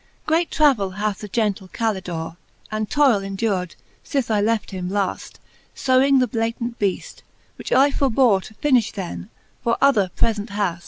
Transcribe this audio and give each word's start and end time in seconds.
n. 0.01 0.05
Great 0.25 0.49
travell 0.49 0.89
hath 0.97 1.19
the 1.19 1.27
gentle 1.27 1.67
Calidore, 1.67 2.35
And 2.71 2.89
toyle 2.89 3.21
endured, 3.21 3.75
fith 4.03 4.31
I 4.31 4.41
left 4.41 4.71
him 4.71 4.89
laft 4.89 5.37
Sewing 5.75 6.17
the 6.17 6.25
Blatant 6.27 6.79
Beajl, 6.79 7.21
which 7.55 7.71
I 7.71 7.91
forbore 7.91 8.41
To 8.45 8.55
finifh 8.55 8.93
then, 8.93 9.29
for 9.63 9.77
other 9.79 10.09
prefent 10.17 10.49
haft. 10.49 10.79